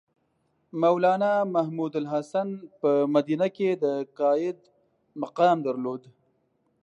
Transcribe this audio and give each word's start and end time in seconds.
مولنا 0.81 1.33
محمودالحسن 1.55 2.47
په 2.79 2.89
مدینه 3.15 3.47
کې 3.55 3.69
د 3.83 3.85
قاید 4.19 4.59
مقام 5.23 5.57
درلود. 5.67 6.01